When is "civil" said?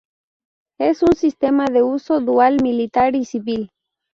3.23-3.69